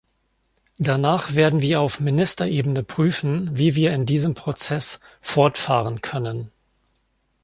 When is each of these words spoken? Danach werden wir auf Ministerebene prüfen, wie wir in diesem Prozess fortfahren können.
Danach 0.79 1.35
werden 1.35 1.61
wir 1.61 1.79
auf 1.79 1.99
Ministerebene 1.99 2.83
prüfen, 2.83 3.51
wie 3.55 3.75
wir 3.75 3.93
in 3.93 4.07
diesem 4.07 4.33
Prozess 4.33 4.99
fortfahren 5.21 6.01
können. 6.01 6.49